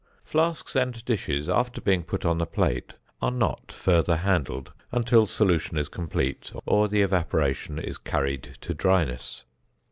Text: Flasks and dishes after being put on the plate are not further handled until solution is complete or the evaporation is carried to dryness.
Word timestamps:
Flasks 0.23 0.75
and 0.75 1.05
dishes 1.05 1.47
after 1.47 1.79
being 1.79 2.01
put 2.03 2.25
on 2.25 2.39
the 2.39 2.47
plate 2.47 2.95
are 3.21 3.29
not 3.29 3.71
further 3.71 4.15
handled 4.15 4.73
until 4.91 5.27
solution 5.27 5.77
is 5.77 5.87
complete 5.89 6.51
or 6.65 6.87
the 6.87 7.03
evaporation 7.03 7.77
is 7.77 7.99
carried 7.99 8.55
to 8.61 8.73
dryness. 8.73 9.43